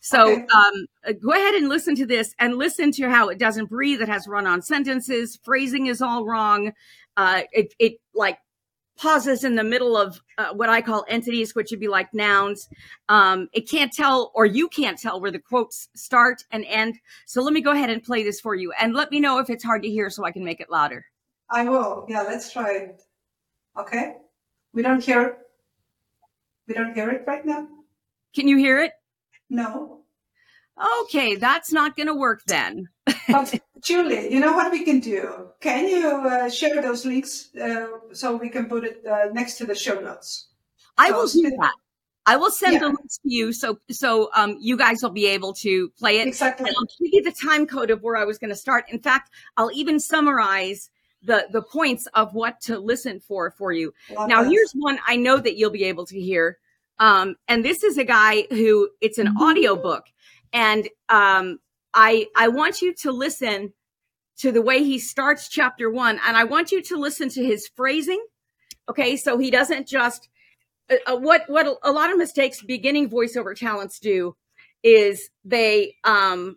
So 0.00 0.32
okay. 0.32 0.46
um, 0.54 1.14
go 1.22 1.32
ahead 1.32 1.54
and 1.54 1.70
listen 1.70 1.94
to 1.96 2.04
this, 2.04 2.34
and 2.38 2.56
listen 2.58 2.92
to 2.92 3.08
how 3.08 3.30
it 3.30 3.38
doesn't 3.38 3.70
breathe. 3.70 4.02
It 4.02 4.08
has 4.10 4.28
run-on 4.28 4.60
sentences. 4.60 5.38
Phrasing 5.42 5.86
is 5.86 6.02
all 6.02 6.26
wrong. 6.26 6.72
Uh, 7.16 7.42
it 7.52 7.72
it 7.78 7.94
like 8.14 8.38
pauses 8.96 9.44
in 9.44 9.56
the 9.56 9.64
middle 9.64 9.96
of 9.96 10.20
uh, 10.38 10.52
what 10.52 10.68
I 10.68 10.80
call 10.80 11.04
entities, 11.08 11.54
which 11.54 11.70
would 11.70 11.80
be 11.80 11.88
like 11.88 12.12
nouns. 12.14 12.68
Um, 13.08 13.48
it 13.52 13.68
can't 13.68 13.92
tell, 13.92 14.30
or 14.34 14.46
you 14.46 14.68
can't 14.68 14.98
tell, 14.98 15.20
where 15.20 15.30
the 15.30 15.38
quotes 15.38 15.88
start 15.94 16.44
and 16.50 16.64
end. 16.66 16.96
So 17.26 17.42
let 17.42 17.52
me 17.52 17.60
go 17.60 17.72
ahead 17.72 17.90
and 17.90 18.02
play 18.02 18.22
this 18.22 18.40
for 18.40 18.54
you, 18.54 18.72
and 18.80 18.94
let 18.94 19.10
me 19.10 19.20
know 19.20 19.38
if 19.38 19.50
it's 19.50 19.64
hard 19.64 19.82
to 19.82 19.90
hear, 19.90 20.10
so 20.10 20.24
I 20.24 20.30
can 20.30 20.44
make 20.44 20.60
it 20.60 20.70
louder. 20.70 21.04
I 21.50 21.68
will. 21.68 22.06
Yeah, 22.08 22.22
let's 22.22 22.52
try 22.52 22.72
it. 22.72 23.02
Okay. 23.78 24.16
We 24.72 24.82
don't 24.82 25.02
hear. 25.02 25.38
We 26.66 26.74
don't 26.74 26.94
hear 26.94 27.10
it 27.10 27.24
right 27.26 27.44
now. 27.44 27.68
Can 28.34 28.48
you 28.48 28.56
hear 28.56 28.80
it? 28.80 28.92
No. 29.50 30.00
Okay, 31.02 31.36
that's 31.36 31.72
not 31.72 31.96
going 31.96 32.08
to 32.08 32.14
work 32.14 32.42
then. 32.46 32.88
but 33.28 33.60
Julie, 33.82 34.32
you 34.32 34.40
know 34.40 34.52
what 34.52 34.70
we 34.72 34.84
can 34.84 35.00
do? 35.00 35.50
Can 35.60 35.88
you 35.88 36.08
uh, 36.08 36.48
share 36.48 36.80
those 36.80 37.04
links 37.04 37.54
uh, 37.56 37.86
so 38.12 38.36
we 38.36 38.48
can 38.48 38.66
put 38.66 38.84
it 38.84 39.04
uh, 39.06 39.26
next 39.32 39.58
to 39.58 39.66
the 39.66 39.74
show 39.74 40.00
notes? 40.00 40.48
I 40.96 41.10
will 41.10 41.28
do 41.28 41.42
that. 41.42 41.74
I 42.26 42.36
will 42.36 42.50
send 42.50 42.74
yeah. 42.74 42.78
the 42.80 42.86
links 42.86 43.18
to 43.18 43.32
you 43.32 43.52
so 43.52 43.78
so 43.90 44.30
um, 44.34 44.56
you 44.58 44.76
guys 44.76 45.02
will 45.02 45.10
be 45.10 45.26
able 45.26 45.52
to 45.54 45.90
play 45.98 46.20
it. 46.20 46.26
Exactly. 46.26 46.68
And 46.68 46.76
I'll 46.76 46.84
give 46.98 47.12
you 47.12 47.22
the 47.22 47.32
time 47.32 47.66
code 47.66 47.90
of 47.90 48.02
where 48.02 48.16
I 48.16 48.24
was 48.24 48.38
going 48.38 48.50
to 48.50 48.56
start. 48.56 48.86
In 48.88 48.98
fact, 48.98 49.30
I'll 49.56 49.72
even 49.72 50.00
summarize 50.00 50.90
the 51.22 51.46
the 51.50 51.62
points 51.62 52.06
of 52.14 52.34
what 52.34 52.60
to 52.62 52.78
listen 52.78 53.20
for 53.20 53.50
for 53.50 53.72
you. 53.72 53.92
Love 54.14 54.28
now, 54.28 54.42
here's 54.42 54.72
one 54.72 54.98
I 55.06 55.16
know 55.16 55.36
that 55.38 55.56
you'll 55.56 55.70
be 55.70 55.84
able 55.84 56.06
to 56.06 56.18
hear. 56.18 56.58
Um, 56.98 57.36
and 57.48 57.64
this 57.64 57.82
is 57.82 57.98
a 57.98 58.04
guy 58.04 58.46
who 58.50 58.88
it's 59.00 59.18
an 59.18 59.34
audio 59.38 59.76
book. 59.76 60.06
And 60.52 60.88
um, 61.08 61.58
I 61.94 62.26
I 62.36 62.48
want 62.48 62.82
you 62.82 62.92
to 62.94 63.12
listen 63.12 63.72
to 64.38 64.50
the 64.52 64.62
way 64.62 64.82
he 64.82 64.98
starts 64.98 65.48
chapter 65.48 65.90
one, 65.90 66.20
and 66.26 66.36
I 66.36 66.44
want 66.44 66.72
you 66.72 66.82
to 66.82 66.96
listen 66.96 67.28
to 67.30 67.44
his 67.44 67.68
phrasing. 67.76 68.22
Okay, 68.90 69.16
so 69.16 69.38
he 69.38 69.50
doesn't 69.50 69.86
just 69.86 70.28
uh, 70.90 70.96
uh, 71.06 71.16
what 71.16 71.44
what 71.48 71.78
a 71.82 71.92
lot 71.92 72.10
of 72.10 72.18
mistakes 72.18 72.62
beginning 72.62 73.08
voiceover 73.08 73.56
talents 73.56 73.98
do 73.98 74.36
is 74.82 75.30
they 75.44 75.96
um 76.04 76.56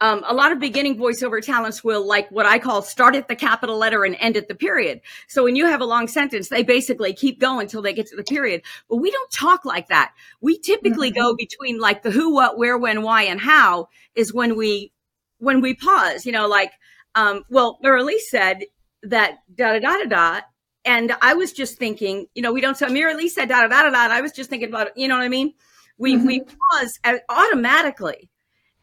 um, 0.00 0.22
a 0.26 0.34
lot 0.34 0.52
of 0.52 0.58
beginning 0.58 0.98
voiceover 0.98 1.42
talents 1.42 1.82
will 1.82 2.06
like 2.06 2.30
what 2.30 2.44
I 2.44 2.58
call 2.58 2.82
start 2.82 3.16
at 3.16 3.28
the 3.28 3.36
capital 3.36 3.78
letter 3.78 4.04
and 4.04 4.16
end 4.20 4.36
at 4.36 4.48
the 4.48 4.54
period. 4.54 5.00
So 5.26 5.44
when 5.44 5.56
you 5.56 5.66
have 5.66 5.80
a 5.80 5.86
long 5.86 6.06
sentence, 6.06 6.48
they 6.48 6.62
basically 6.62 7.14
keep 7.14 7.40
going 7.40 7.62
until 7.62 7.80
they 7.80 7.94
get 7.94 8.06
to 8.08 8.16
the 8.16 8.22
period. 8.22 8.62
But 8.90 8.96
we 8.96 9.10
don't 9.10 9.30
talk 9.32 9.64
like 9.64 9.88
that. 9.88 10.12
We 10.40 10.58
typically 10.58 11.10
mm-hmm. 11.10 11.20
go 11.20 11.36
between 11.36 11.80
like 11.80 12.02
the 12.02 12.10
who, 12.10 12.34
what, 12.34 12.58
where, 12.58 12.76
when, 12.76 13.02
why, 13.02 13.22
and 13.22 13.40
how 13.40 13.88
is 14.14 14.34
when 14.34 14.56
we 14.56 14.92
when 15.38 15.60
we 15.62 15.74
pause. 15.74 16.26
You 16.26 16.32
know, 16.32 16.46
like 16.46 16.72
um, 17.14 17.44
well, 17.48 17.78
Marilee 17.82 18.18
said 18.18 18.64
that 19.02 19.38
da 19.54 19.72
da 19.72 19.78
da 19.78 20.04
da 20.04 20.04
da. 20.04 20.40
And 20.84 21.16
I 21.20 21.34
was 21.34 21.52
just 21.52 21.78
thinking, 21.78 22.26
you 22.34 22.42
know, 22.42 22.52
we 22.52 22.60
don't 22.60 22.76
say 22.76 22.86
Marilee 22.86 23.28
said 23.28 23.48
da 23.48 23.62
da 23.62 23.68
da 23.68 23.82
da 23.84 23.90
da. 23.90 24.14
I 24.14 24.20
was 24.20 24.32
just 24.32 24.50
thinking 24.50 24.68
about, 24.68 24.96
you 24.96 25.08
know 25.08 25.16
what 25.16 25.24
I 25.24 25.28
mean? 25.28 25.54
We 25.98 26.16
mm-hmm. 26.16 26.26
we 26.26 26.40
pause 26.40 26.98
automatically 27.30 28.28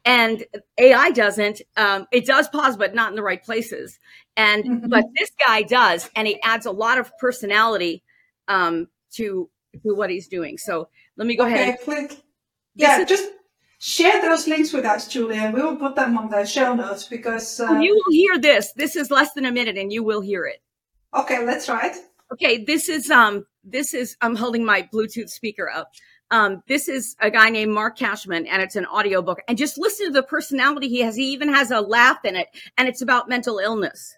and 0.06 0.46
AI 0.78 1.12
doesn't. 1.12 1.62
Um, 1.78 2.08
it 2.12 2.26
does 2.26 2.48
pause, 2.50 2.78
but 2.78 2.94
not 2.94 3.12
in 3.12 3.16
the 3.16 3.24
right 3.24 3.44
places. 3.44 4.00
And 4.36 4.64
mm-hmm. 4.64 4.90
but 4.90 5.06
this 5.18 5.32
guy 5.46 5.62
does, 5.62 6.10
and 6.16 6.28
he 6.28 6.42
adds 6.42 6.66
a 6.66 6.72
lot 6.72 6.98
of 6.98 7.16
personality 7.18 8.04
um, 8.48 8.88
to 9.14 9.50
to 9.84 9.96
what 9.96 10.10
he's 10.10 10.28
doing. 10.28 10.58
So 10.58 10.90
let 11.18 11.28
me 11.28 11.36
go 11.36 11.46
okay, 11.46 11.54
ahead. 11.54 11.82
Click. 11.82 12.18
Yeah, 12.76 13.00
is- 13.00 13.10
just 13.10 13.30
share 13.80 14.22
those 14.22 14.48
links 14.48 14.74
with 14.74 14.86
us, 14.86 15.08
Julia. 15.08 15.52
We 15.54 15.62
will 15.62 15.76
put 15.76 15.96
them 15.96 16.18
on 16.18 16.30
the 16.30 16.46
show 16.46 16.74
notes 16.74 17.08
because 17.08 17.60
uh, 17.60 17.80
you 17.80 17.94
will 17.94 18.12
hear 18.12 18.40
this. 18.40 18.74
This 18.74 18.96
is 18.96 19.12
less 19.12 19.34
than 19.34 19.46
a 19.46 19.52
minute, 19.52 19.78
and 19.78 19.92
you 19.94 20.04
will 20.04 20.22
hear 20.22 20.46
it. 20.46 20.62
Okay, 21.14 21.46
let's 21.46 21.66
try 21.66 21.88
it. 21.88 21.98
Okay, 22.32 22.64
this 22.64 22.90
is 22.90 23.12
um, 23.12 23.46
this 23.64 23.94
is 23.94 24.18
I'm 24.22 24.36
holding 24.36 24.66
my 24.66 24.88
Bluetooth 24.92 25.30
speaker 25.30 25.70
up. 25.70 25.92
Um, 26.34 26.64
this 26.68 26.88
is 26.88 27.16
a 27.20 27.30
guy 27.30 27.52
named 27.52 27.72
Mark 27.74 27.96
Cashman, 27.96 28.48
and 28.48 28.60
it's 28.60 28.76
an 28.76 28.88
audiobook. 28.88 29.42
And 29.48 29.56
just 29.56 29.78
listen 29.78 30.08
to 30.08 30.12
the 30.12 30.24
personality 30.24 30.90
he 30.90 31.02
has. 31.02 31.16
He 31.16 31.32
even 31.32 31.54
has 31.54 31.70
a 31.70 31.80
laugh 31.80 32.26
in 32.26 32.36
it, 32.36 32.48
and 32.76 32.88
it's 32.88 33.04
about 33.04 33.30
mental 33.30 33.60
illness. 33.60 34.16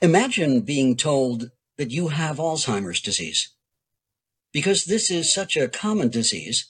Imagine 0.00 0.60
being 0.60 0.96
told 0.96 1.50
that 1.76 1.90
you 1.90 2.08
have 2.08 2.36
Alzheimer's 2.36 3.00
disease. 3.00 3.48
Because 4.52 4.84
this 4.84 5.10
is 5.10 5.34
such 5.34 5.56
a 5.56 5.66
common 5.66 6.08
disease, 6.08 6.66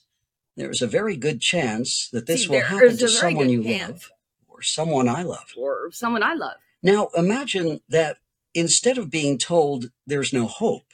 there 0.57 0.71
is 0.71 0.81
a 0.81 0.87
very 0.87 1.15
good 1.15 1.43
chance 1.43 2.09
that 2.11 2.27
this 2.27 2.45
See, 2.45 2.49
will 2.49 2.63
happen 2.63 2.97
to 2.97 3.09
someone 3.09 3.51
you 3.51 3.65
chance. 3.65 3.91
love 3.91 4.11
or 4.49 4.63
someone 4.63 5.11
I 5.11 5.25
love. 5.25 5.53
Or 5.59 5.91
someone 5.93 6.23
I 6.23 6.33
love. 6.33 6.57
Now, 6.83 7.11
imagine 7.15 7.83
that 7.91 8.17
instead 8.55 8.97
of 8.97 9.11
being 9.11 9.37
told 9.37 9.91
there's 10.07 10.33
no 10.33 10.47
hope, 10.47 10.87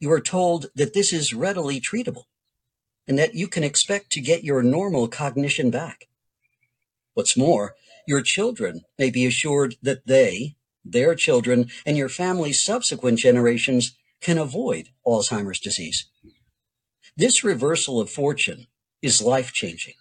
you 0.00 0.10
are 0.10 0.20
told 0.20 0.66
that 0.74 0.94
this 0.94 1.12
is 1.12 1.34
readily 1.34 1.80
treatable 1.80 2.24
and 3.06 3.18
that 3.18 3.34
you 3.34 3.46
can 3.46 3.62
expect 3.62 4.10
to 4.10 4.20
get 4.20 4.42
your 4.42 4.62
normal 4.62 5.06
cognition 5.06 5.70
back. 5.70 6.08
What's 7.14 7.36
more, 7.36 7.74
your 8.06 8.22
children 8.22 8.82
may 8.98 9.10
be 9.10 9.26
assured 9.26 9.76
that 9.82 10.06
they, 10.06 10.56
their 10.84 11.14
children, 11.14 11.70
and 11.84 11.96
your 11.96 12.08
family's 12.08 12.64
subsequent 12.64 13.18
generations 13.18 13.96
can 14.20 14.38
avoid 14.38 14.88
Alzheimer's 15.06 15.60
disease. 15.60 16.06
This 17.16 17.44
reversal 17.44 18.00
of 18.00 18.10
fortune 18.10 18.66
is 19.02 19.22
life 19.22 19.52
changing, 19.52 19.94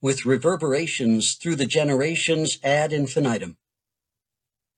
with 0.00 0.26
reverberations 0.26 1.34
through 1.34 1.56
the 1.56 1.66
generations 1.66 2.58
ad 2.64 2.92
infinitum. 2.92 3.56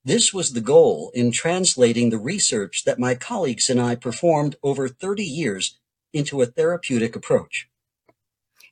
This 0.04 0.34
was 0.34 0.52
the 0.52 0.60
goal 0.60 1.10
in 1.14 1.32
translating 1.32 2.10
the 2.10 2.18
research 2.18 2.84
that 2.84 2.98
my 2.98 3.14
colleagues 3.14 3.70
and 3.70 3.80
I 3.80 3.94
performed 3.94 4.56
over 4.62 4.86
30 4.86 5.24
years 5.24 5.78
into 6.12 6.42
a 6.42 6.46
therapeutic 6.46 7.16
approach. 7.16 7.68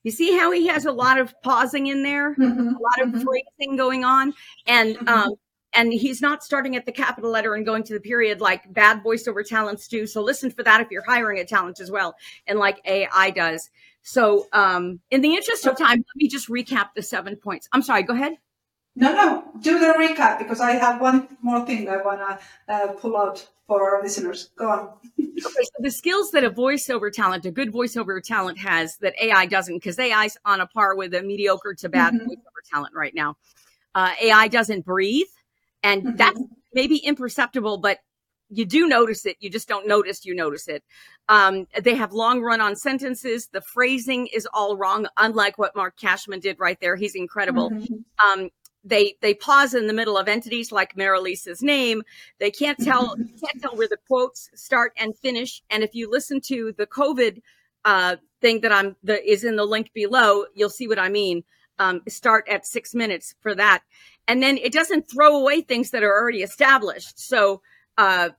You 0.02 0.10
see 0.10 0.36
how 0.36 0.50
he 0.50 0.66
has 0.66 0.84
a 0.84 0.92
lot 0.92 1.18
of 1.18 1.34
pausing 1.42 1.86
in 1.86 2.02
there, 2.02 2.34
mm-hmm, 2.34 2.44
a 2.44 2.78
lot 2.78 3.00
of 3.00 3.08
mm-hmm. 3.08 3.22
phrasing 3.22 3.76
going 3.76 4.04
on, 4.04 4.34
and 4.66 4.96
mm-hmm. 4.96 5.08
um, 5.08 5.34
and 5.74 5.92
he's 5.92 6.20
not 6.20 6.44
starting 6.44 6.76
at 6.76 6.84
the 6.84 6.92
capital 6.92 7.30
letter 7.30 7.54
and 7.54 7.64
going 7.64 7.82
to 7.84 7.94
the 7.94 8.00
period 8.00 8.40
like 8.40 8.70
bad 8.72 9.02
voiceover 9.02 9.46
talents 9.46 9.88
do. 9.88 10.06
So 10.06 10.20
listen 10.20 10.50
for 10.50 10.62
that 10.64 10.80
if 10.80 10.90
you're 10.90 11.04
hiring 11.04 11.38
a 11.38 11.44
talent 11.44 11.80
as 11.80 11.90
well, 11.90 12.14
and 12.46 12.58
like 12.58 12.80
AI 12.84 13.30
does. 13.30 13.70
So, 14.02 14.48
um, 14.52 14.98
in 15.10 15.20
the 15.20 15.34
interest 15.34 15.64
of 15.66 15.78
time, 15.78 15.98
let 15.98 16.16
me 16.16 16.28
just 16.28 16.48
recap 16.48 16.88
the 16.96 17.02
seven 17.02 17.36
points. 17.36 17.68
I'm 17.72 17.82
sorry. 17.82 18.02
Go 18.02 18.14
ahead. 18.14 18.34
No, 18.94 19.12
no, 19.14 19.44
do 19.60 19.78
the 19.78 19.94
recap 19.98 20.38
because 20.38 20.60
I 20.60 20.72
have 20.72 21.00
one 21.00 21.28
more 21.40 21.64
thing 21.64 21.88
I 21.88 21.96
want 21.96 22.20
to 22.20 22.72
uh, 22.72 22.92
pull 22.92 23.16
out 23.16 23.48
for 23.66 23.96
our 23.96 24.02
listeners. 24.02 24.50
Go 24.56 24.68
on. 24.68 24.88
okay, 25.18 25.38
so 25.38 25.70
the 25.78 25.90
skills 25.90 26.30
that 26.32 26.44
a 26.44 26.50
voiceover 26.50 27.10
talent, 27.10 27.46
a 27.46 27.50
good 27.50 27.72
voiceover 27.72 28.22
talent 28.22 28.58
has 28.58 28.96
that 28.98 29.14
AI 29.20 29.46
doesn't, 29.46 29.76
because 29.76 29.98
AI's 29.98 30.36
on 30.44 30.60
a 30.60 30.66
par 30.66 30.94
with 30.94 31.14
a 31.14 31.22
mediocre 31.22 31.74
to 31.74 31.88
bad 31.88 32.12
mm-hmm. 32.12 32.26
voiceover 32.26 32.70
talent 32.70 32.94
right 32.94 33.14
now. 33.14 33.36
Uh, 33.94 34.12
AI 34.20 34.48
doesn't 34.48 34.84
breathe, 34.84 35.26
and 35.82 36.02
mm-hmm. 36.02 36.16
that's 36.16 36.40
maybe 36.74 36.98
imperceptible, 36.98 37.78
but 37.78 37.98
you 38.50 38.66
do 38.66 38.86
notice 38.86 39.24
it. 39.24 39.36
You 39.40 39.48
just 39.48 39.68
don't 39.68 39.88
notice 39.88 40.26
you 40.26 40.34
notice 40.34 40.68
it. 40.68 40.84
Um, 41.30 41.66
they 41.82 41.94
have 41.94 42.12
long 42.12 42.42
run 42.42 42.60
on 42.60 42.76
sentences. 42.76 43.48
The 43.50 43.62
phrasing 43.62 44.26
is 44.26 44.46
all 44.52 44.76
wrong, 44.76 45.06
unlike 45.16 45.56
what 45.56 45.74
Mark 45.74 45.96
Cashman 45.96 46.40
did 46.40 46.60
right 46.60 46.78
there. 46.78 46.94
He's 46.94 47.14
incredible. 47.14 47.70
Mm-hmm. 47.70 48.40
Um, 48.42 48.50
they 48.84 49.16
they 49.20 49.34
pause 49.34 49.74
in 49.74 49.86
the 49.86 49.92
middle 49.92 50.18
of 50.18 50.28
entities 50.28 50.72
like 50.72 50.96
Marilisa's 50.96 51.62
name. 51.62 52.02
They 52.38 52.50
can't 52.50 52.78
tell 52.78 53.14
can't 53.40 53.60
tell 53.60 53.76
where 53.76 53.88
the 53.88 53.98
quotes 54.08 54.50
start 54.54 54.92
and 54.96 55.16
finish. 55.16 55.62
And 55.70 55.82
if 55.82 55.94
you 55.94 56.10
listen 56.10 56.40
to 56.48 56.72
the 56.76 56.86
COVID 56.86 57.42
uh, 57.84 58.16
thing 58.40 58.60
that 58.60 58.72
I'm 58.72 58.96
the 59.02 59.22
is 59.28 59.44
in 59.44 59.56
the 59.56 59.64
link 59.64 59.92
below, 59.92 60.46
you'll 60.54 60.70
see 60.70 60.88
what 60.88 60.98
I 60.98 61.08
mean. 61.08 61.44
Um, 61.78 62.02
start 62.08 62.46
at 62.48 62.66
six 62.66 62.94
minutes 62.94 63.34
for 63.40 63.54
that, 63.54 63.82
and 64.28 64.42
then 64.42 64.58
it 64.58 64.72
doesn't 64.72 65.10
throw 65.10 65.40
away 65.40 65.62
things 65.62 65.90
that 65.90 66.02
are 66.02 66.12
already 66.12 66.42
established. 66.42 67.18
So 67.18 67.62
uh, 67.98 68.30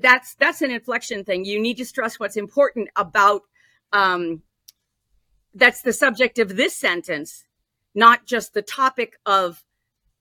that's 0.00 0.34
that's 0.34 0.62
an 0.62 0.70
inflection 0.70 1.24
thing. 1.24 1.44
You 1.44 1.60
need 1.60 1.78
to 1.78 1.86
stress 1.86 2.20
what's 2.20 2.36
important 2.36 2.88
about. 2.96 3.42
Um, 3.92 4.42
that's 5.54 5.82
the 5.82 5.94
subject 5.94 6.38
of 6.38 6.56
this 6.56 6.76
sentence, 6.76 7.44
not 7.94 8.26
just 8.26 8.54
the 8.54 8.62
topic 8.62 9.14
of 9.24 9.64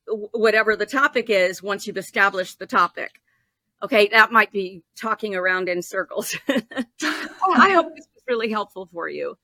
whatever 0.08 0.76
the 0.76 0.86
topic 0.86 1.30
is 1.30 1.62
once 1.62 1.88
you've 1.88 1.98
established 1.98 2.60
the 2.60 2.68
topic. 2.68 3.22
Okay, 3.84 4.08
that 4.08 4.32
might 4.32 4.52
be 4.52 4.82
talking 4.96 5.36
around 5.36 5.70
in 5.70 5.82
circles. 5.82 6.36
I 6.50 7.72
hope 7.74 7.96
this 7.96 8.08
was 8.16 8.24
really 8.28 8.50
helpful 8.50 8.90
for 8.92 9.08
you. 9.08 9.38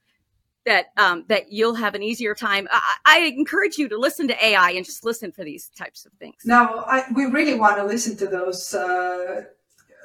That 0.66 0.88
um, 0.98 1.26
that 1.28 1.52
you'll 1.52 1.76
have 1.76 1.94
an 1.94 2.02
easier 2.02 2.34
time. 2.34 2.70
I, 2.72 2.96
I, 3.06 3.20
encourage 3.38 3.78
you 3.78 3.90
to 3.90 3.98
listen 3.98 4.30
to 4.30 4.46
AI 4.46 4.72
and 4.72 4.86
just 4.86 5.04
listen 5.04 5.34
for 5.34 5.44
these 5.44 5.68
types 5.78 6.06
of 6.06 6.14
things. 6.14 6.36
Now, 6.46 6.86
I, 6.88 7.04
we 7.14 7.26
really 7.26 7.56
want 7.56 7.76
to 7.76 7.84
listen 7.84 8.16
to 8.16 8.28
those 8.28 8.74
uh, 8.74 9.44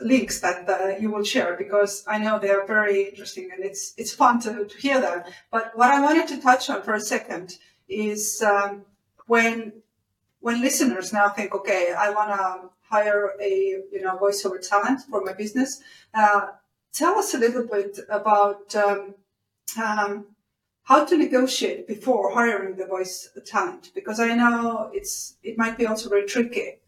links 0.01 0.41
that 0.41 0.69
uh, 0.69 0.99
you 0.99 1.13
will 1.13 1.23
share 1.23 1.57
because 1.57 2.05
I 2.09 2.19
know 2.19 2.41
they 2.41 2.51
are 2.51 2.67
very 2.67 3.05
interesting 3.05 3.51
and 3.55 3.65
it's 3.65 3.95
it's 3.97 4.13
fun 4.13 4.41
to, 4.41 4.65
to 4.65 4.79
hear 4.79 5.01
them. 5.01 5.23
But 5.53 5.73
what 5.77 5.93
I 5.93 6.01
wanted 6.01 6.27
to 6.29 6.41
touch 6.41 6.69
on 6.69 6.83
for 6.83 6.95
a 6.95 7.01
second 7.01 7.57
is 7.89 8.43
um, 8.43 8.85
when 9.27 9.75
when 10.41 10.61
listeners 10.61 11.13
now 11.13 11.29
think, 11.29 11.55
okay, 11.55 11.95
I 11.97 12.11
want 12.11 12.31
to 12.31 12.71
hire 12.89 13.33
a 13.41 13.83
you 13.93 14.01
know 14.03 14.17
voiceover 14.17 14.67
talent 14.67 15.01
for 15.11 15.23
my 15.25 15.33
business, 15.33 15.81
uh, 16.15 16.49
tell 16.93 17.19
us 17.19 17.35
a 17.35 17.39
little 17.39 17.67
bit 17.67 17.99
about 18.09 18.75
um, 18.75 19.15
um, 19.81 20.27
how 20.85 21.05
to 21.05 21.17
negotiate 21.17 21.87
before 21.87 22.33
hiring 22.33 22.77
the 22.77 22.87
voice 22.87 23.29
talent 23.45 23.91
because 23.95 24.21
I 24.21 24.35
know 24.35 24.91
it's 24.93 25.37
it 25.43 25.59
might 25.59 25.77
be 25.77 25.87
also 25.87 26.09
very 26.09 26.27
tricky. 26.27 26.81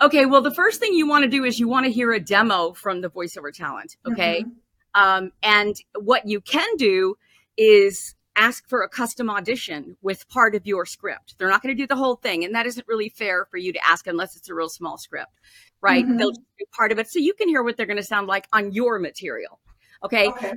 Okay, 0.00 0.26
well, 0.26 0.42
the 0.42 0.54
first 0.54 0.80
thing 0.80 0.94
you 0.94 1.06
want 1.06 1.24
to 1.24 1.30
do 1.30 1.44
is 1.44 1.60
you 1.60 1.68
want 1.68 1.86
to 1.86 1.92
hear 1.92 2.12
a 2.12 2.18
demo 2.18 2.72
from 2.72 3.02
the 3.02 3.10
voiceover 3.10 3.52
talent. 3.52 3.96
Okay, 4.06 4.42
mm-hmm. 4.42 5.00
um, 5.00 5.32
and 5.42 5.76
what 5.94 6.26
you 6.26 6.40
can 6.40 6.76
do 6.76 7.16
is 7.56 8.14
ask 8.36 8.68
for 8.68 8.82
a 8.82 8.88
custom 8.88 9.28
audition 9.28 9.96
with 10.02 10.28
part 10.28 10.54
of 10.54 10.66
your 10.66 10.86
script. 10.86 11.34
They're 11.38 11.48
not 11.48 11.62
going 11.62 11.76
to 11.76 11.82
do 11.82 11.86
the 11.86 11.96
whole 11.96 12.16
thing. 12.16 12.44
And 12.44 12.54
that 12.54 12.66
isn't 12.66 12.88
really 12.88 13.08
fair 13.08 13.46
for 13.50 13.56
you 13.56 13.72
to 13.72 13.86
ask 13.86 14.06
unless 14.06 14.36
it's 14.36 14.48
a 14.48 14.54
real 14.54 14.68
small 14.68 14.96
script, 14.98 15.32
right? 15.80 16.04
Mm-hmm. 16.04 16.16
They'll 16.16 16.32
do 16.32 16.64
part 16.72 16.92
of 16.92 16.98
it 16.98 17.08
so 17.08 17.18
you 17.18 17.34
can 17.34 17.48
hear 17.48 17.62
what 17.62 17.76
they're 17.76 17.86
going 17.86 17.96
to 17.98 18.02
sound 18.02 18.26
like 18.26 18.46
on 18.52 18.72
your 18.72 18.98
material. 18.98 19.60
Okay? 20.04 20.28
okay. 20.28 20.52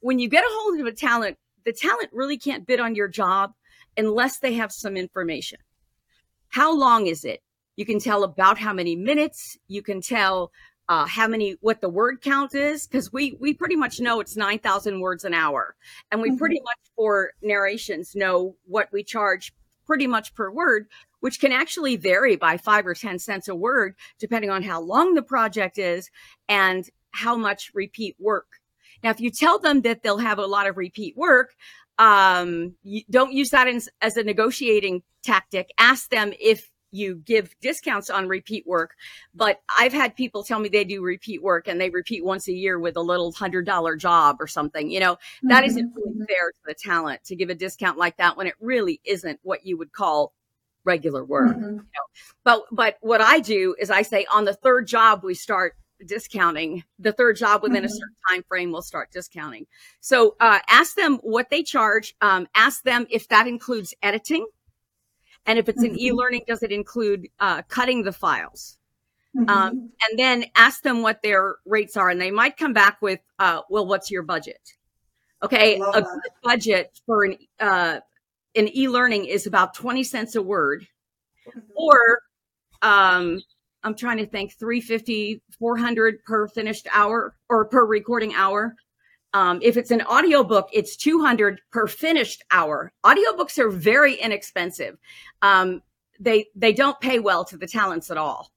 When 0.00 0.18
you 0.18 0.28
get 0.28 0.44
a 0.44 0.48
hold 0.50 0.80
of 0.80 0.86
a 0.86 0.92
talent, 0.92 1.38
the 1.64 1.72
talent 1.72 2.10
really 2.12 2.38
can't 2.38 2.66
bid 2.66 2.80
on 2.80 2.94
your 2.94 3.08
job 3.08 3.52
unless 3.96 4.38
they 4.38 4.54
have 4.54 4.72
some 4.72 4.96
information. 4.96 5.58
How 6.48 6.76
long 6.76 7.06
is 7.06 7.24
it? 7.24 7.42
You 7.76 7.86
can 7.86 8.00
tell 8.00 8.24
about 8.24 8.58
how 8.58 8.72
many 8.72 8.96
minutes. 8.96 9.56
You 9.68 9.82
can 9.82 10.00
tell 10.00 10.50
uh, 10.90 11.06
how 11.06 11.28
many, 11.28 11.56
what 11.60 11.80
the 11.80 11.88
word 11.88 12.20
count 12.20 12.54
is, 12.54 12.86
because 12.86 13.12
we 13.12 13.36
we 13.40 13.54
pretty 13.54 13.76
much 13.76 14.00
know 14.00 14.20
it's 14.20 14.36
nine 14.36 14.58
thousand 14.58 15.00
words 15.00 15.24
an 15.24 15.32
hour, 15.32 15.76
and 16.10 16.20
we 16.20 16.30
Mhm. 16.30 16.38
pretty 16.38 16.60
much 16.60 16.80
for 16.96 17.32
narrations 17.42 18.14
know 18.14 18.56
what 18.66 18.88
we 18.92 19.04
charge 19.04 19.54
pretty 19.86 20.06
much 20.08 20.34
per 20.34 20.50
word, 20.50 20.88
which 21.20 21.40
can 21.40 21.52
actually 21.52 21.96
vary 21.96 22.36
by 22.36 22.56
five 22.56 22.86
or 22.86 22.94
ten 22.94 23.18
cents 23.18 23.48
a 23.48 23.54
word 23.54 23.94
depending 24.18 24.50
on 24.50 24.62
how 24.64 24.80
long 24.80 25.14
the 25.14 25.22
project 25.22 25.78
is 25.78 26.10
and 26.48 26.90
how 27.12 27.36
much 27.36 27.70
repeat 27.74 28.16
work. 28.18 28.60
Now, 29.02 29.10
if 29.10 29.20
you 29.20 29.30
tell 29.30 29.58
them 29.58 29.82
that 29.82 30.02
they'll 30.02 30.18
have 30.18 30.38
a 30.38 30.46
lot 30.46 30.66
of 30.68 30.76
repeat 30.76 31.16
work, 31.16 31.54
um, 31.98 32.74
you 32.82 33.02
don't 33.10 33.32
use 33.32 33.50
that 33.50 33.66
in, 33.68 33.80
as 34.00 34.16
a 34.16 34.22
negotiating 34.22 35.02
tactic. 35.22 35.70
Ask 35.78 36.10
them 36.10 36.32
if 36.40 36.69
you 36.92 37.16
give 37.16 37.54
discounts 37.60 38.10
on 38.10 38.28
repeat 38.28 38.66
work. 38.66 38.94
But 39.34 39.60
I've 39.78 39.92
had 39.92 40.16
people 40.16 40.42
tell 40.44 40.58
me 40.58 40.68
they 40.68 40.84
do 40.84 41.02
repeat 41.02 41.42
work 41.42 41.68
and 41.68 41.80
they 41.80 41.90
repeat 41.90 42.24
once 42.24 42.48
a 42.48 42.52
year 42.52 42.78
with 42.78 42.96
a 42.96 43.00
little 43.02 43.32
hundred 43.32 43.66
dollar 43.66 43.96
job 43.96 44.36
or 44.40 44.46
something. 44.46 44.90
You 44.90 45.00
know, 45.00 45.18
that 45.48 45.64
Mhm, 45.64 45.66
isn't 45.68 45.86
really 45.94 46.26
fair 46.28 46.50
to 46.50 46.58
the 46.66 46.74
talent 46.74 47.24
to 47.24 47.36
give 47.36 47.50
a 47.50 47.54
discount 47.54 47.98
like 47.98 48.16
that 48.18 48.36
when 48.36 48.46
it 48.46 48.54
really 48.60 49.00
isn't 49.04 49.38
what 49.42 49.64
you 49.66 49.76
would 49.78 49.92
call 49.92 50.32
regular 50.84 51.24
work. 51.24 51.56
Mhm. 51.56 51.86
But 52.44 52.64
but 52.72 52.96
what 53.00 53.20
I 53.20 53.40
do 53.40 53.74
is 53.78 53.90
I 53.90 54.02
say 54.02 54.26
on 54.32 54.44
the 54.44 54.54
third 54.54 54.86
job 54.86 55.22
we 55.24 55.34
start 55.34 55.74
discounting. 56.06 56.84
The 56.98 57.12
third 57.12 57.36
job 57.36 57.62
within 57.62 57.84
a 57.84 57.88
Mhm. 57.88 57.90
certain 57.90 58.16
time 58.28 58.42
frame 58.48 58.72
we'll 58.72 58.82
start 58.82 59.10
discounting. 59.12 59.66
So 60.00 60.36
uh, 60.40 60.60
ask 60.68 60.96
them 60.96 61.18
what 61.18 61.50
they 61.50 61.62
charge. 61.62 62.14
Um, 62.22 62.48
ask 62.54 62.82
them 62.82 63.06
if 63.10 63.28
that 63.28 63.46
includes 63.46 63.94
editing, 64.02 64.46
and 65.46 65.58
if 65.58 65.68
it's 65.68 65.82
an 65.82 65.92
Mhm. 65.94 65.98
e-learning, 65.98 66.44
does 66.46 66.62
it 66.62 66.72
include 66.72 67.28
uh, 67.40 67.62
cutting 67.62 68.02
the 68.02 68.12
files? 68.12 68.78
Mhm. 69.36 69.48
Um, 69.48 69.92
and 70.08 70.18
then 70.18 70.44
ask 70.56 70.82
them 70.82 71.02
what 71.02 71.22
their 71.22 71.56
rates 71.64 71.96
are, 71.96 72.10
and 72.10 72.20
they 72.20 72.30
might 72.30 72.56
come 72.56 72.72
back 72.72 73.00
with, 73.00 73.20
uh, 73.38 73.62
"Well, 73.70 73.86
what's 73.86 74.10
your 74.10 74.22
budget?" 74.22 74.74
Okay, 75.42 75.80
a 75.80 76.02
good 76.02 76.32
budget 76.42 77.00
for 77.06 77.24
an 77.24 77.38
uh, 77.60 78.00
an 78.56 78.68
e-learning 78.76 79.26
is 79.26 79.46
about 79.46 79.74
twenty 79.74 80.02
cents 80.04 80.34
a 80.34 80.42
word 80.42 80.86
Mhm. 81.46 81.62
or 81.74 82.22
um 82.82 83.40
i'm 83.84 83.94
trying 83.94 84.16
to 84.18 84.26
think 84.26 84.52
350 84.58 85.40
400 85.58 86.22
per 86.24 86.48
finished 86.48 86.86
hour 86.92 87.36
or 87.48 87.64
per 87.66 87.84
recording 87.86 88.34
hour 88.34 88.74
um, 89.32 89.60
if 89.62 89.76
it's 89.76 89.90
an 89.90 90.02
audiobook 90.02 90.68
it's 90.72 90.96
200 90.96 91.60
per 91.70 91.86
finished 91.86 92.42
hour. 92.50 92.92
Audiobooks 93.04 93.58
are 93.58 93.70
very 93.70 94.14
inexpensive. 94.14 94.98
Um, 95.42 95.82
they 96.18 96.46
they 96.54 96.72
don't 96.72 97.00
pay 97.00 97.18
well 97.18 97.44
to 97.46 97.56
the 97.56 97.66
talents 97.66 98.10
at 98.10 98.16
all. 98.16 98.50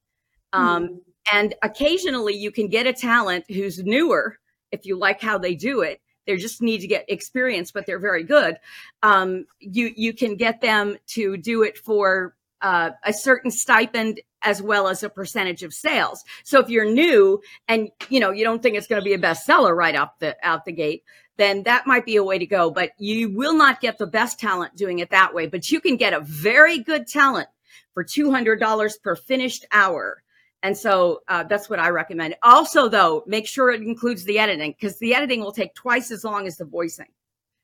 Um, 0.51 0.88
Mhm. 0.88 1.00
and 1.32 1.56
occasionally 1.63 2.34
you 2.36 2.51
can 2.51 2.68
get 2.68 2.86
a 2.88 2.94
talent 2.94 3.46
who's 3.50 3.84
newer 3.84 4.38
if 4.72 4.86
you 4.86 4.98
like 4.98 5.22
how 5.22 5.38
they 5.38 5.56
do 5.56 5.82
it. 5.82 6.01
They 6.25 6.38
just 6.38 6.62
need 6.62 6.80
to 6.82 6.88
get 6.88 7.06
experience 7.10 7.72
but 7.72 7.86
they're 7.86 8.00
very 8.00 8.24
good. 8.24 8.58
Um, 9.03 9.46
you 9.60 9.94
you 9.96 10.13
can 10.13 10.36
get 10.36 10.62
them 10.62 10.98
to 11.08 11.38
do 11.38 11.63
it 11.63 11.77
for 11.77 12.36
uh, 12.63 12.91
a 13.03 13.13
certain 13.13 13.51
stipend 13.51 14.20
as 14.41 14.62
well 14.62 14.88
as 14.88 15.03
a 15.03 15.10
percentage 15.10 15.63
of 15.63 15.74
sales 15.74 16.24
so 16.43 16.60
if 16.60 16.70
you're 16.70 16.91
new 16.91 17.39
and 17.67 17.89
you 18.10 18.20
know 18.20 18.32
you 18.32 18.43
don't 18.43 18.63
think 18.63 18.75
it's 18.75 18.88
going 18.88 19.01
to 19.01 19.05
be 19.05 19.13
a 19.13 19.20
bestseller 19.20 19.75
right 19.75 19.96
out 19.96 20.20
the 20.20 20.36
out 20.43 20.65
the 20.65 20.72
gate 20.72 21.03
then 21.38 21.63
that 21.63 21.86
might 21.86 22.05
be 22.05 22.15
a 22.15 22.24
way 22.24 22.39
to 22.39 22.46
go 22.46 22.72
but 22.72 22.91
you 22.98 23.29
will 23.29 23.55
not 23.55 23.82
get 23.82 23.98
the 23.98 24.08
best 24.08 24.39
talent 24.39 24.75
doing 24.75 25.00
it 25.00 25.12
that 25.12 25.34
way 25.34 25.46
but 25.46 25.70
you 25.70 25.79
can 25.79 25.96
get 25.98 26.13
a 26.13 26.22
very 26.22 26.79
good 26.79 27.05
talent 27.08 27.48
for 27.93 28.03
$200 28.03 29.01
per 29.03 29.15
finished 29.15 29.65
hour 29.72 30.24
and 30.63 30.77
so 30.77 31.24
uh, 31.27 31.43
that's 31.43 31.70
what 31.70 31.79
I 31.79 31.89
recommend. 31.89 32.36
Also, 32.41 32.88
though, 32.88 33.25
make 33.27 33.46
sure 33.46 33.70
it 33.70 33.82
includes 33.82 34.24
the 34.24 34.39
editing 34.39 34.72
because 34.72 34.98
the 34.98 35.13
editing 35.13 35.41
will 35.41 35.51
take 35.51 35.75
twice 35.75 36.10
as 36.10 36.24
long 36.24 36.48
as 36.48 36.55
the 36.55 36.63
voicing. 36.63 37.10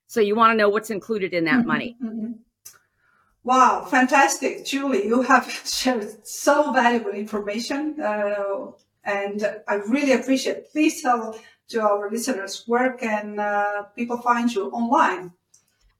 So 0.07 0.19
you 0.19 0.35
want 0.35 0.51
to 0.51 0.57
know 0.57 0.67
what's 0.67 0.89
included 0.89 1.33
in 1.33 1.45
that 1.45 1.63
Mhm, 1.63 1.65
money. 1.65 1.97
mhm. 2.03 2.39
Wow, 3.49 3.81
fantastic, 3.89 4.63
Julie! 4.63 5.07
You 5.07 5.23
have 5.23 5.49
shared 5.65 6.23
so 6.23 6.71
valuable 6.71 7.09
information, 7.09 7.99
uh, 7.99 8.67
and 9.03 9.43
I 9.67 9.73
really 9.89 10.11
appreciate. 10.11 10.57
it. 10.57 10.71
Please 10.71 11.01
tell 11.01 11.35
to 11.69 11.81
our 11.81 12.11
listeners 12.11 12.63
where 12.67 12.93
can 12.93 13.39
uh, 13.39 13.85
people 13.95 14.21
find 14.21 14.53
you 14.53 14.69
online. 14.69 15.33